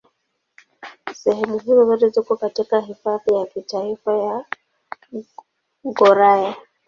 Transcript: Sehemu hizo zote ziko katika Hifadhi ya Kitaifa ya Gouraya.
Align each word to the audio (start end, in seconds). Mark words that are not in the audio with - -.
Sehemu 1.15 1.59
hizo 1.59 1.85
zote 1.85 2.09
ziko 2.09 2.35
katika 2.37 2.79
Hifadhi 2.81 3.33
ya 3.33 3.45
Kitaifa 3.45 4.17
ya 4.17 4.45
Gouraya. 5.83 6.55